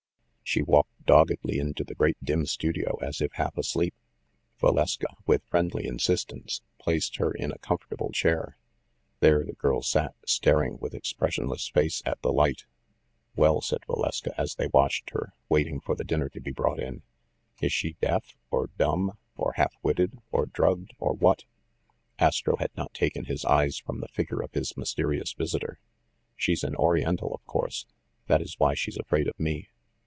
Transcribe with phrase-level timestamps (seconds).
[0.51, 3.93] She walked doggedly into the great dim studio, as if half asleep.
[4.59, 8.57] Valeska, with friendly insistence, placed her in a comfortable chair.
[9.21, 12.65] There the girl sat, staring with expressionless face at the light.
[13.33, 17.03] "Well," said Valeska, as they watched her, waiting for the dinner to be bought in,
[17.61, 21.45] "is she deaf, or dumb, or half witted, or drugged, or what?"
[22.19, 25.79] Astro had not taken his eyes from the figure of his mysterious visitor.
[26.35, 27.85] "She's an oriental, of course.
[28.27, 29.69] That is why she's afraid of me.